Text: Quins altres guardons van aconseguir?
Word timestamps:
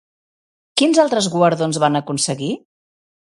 Quins 0.81 1.01
altres 1.03 1.27
guardons 1.35 1.79
van 1.85 1.99
aconseguir? 2.01 2.51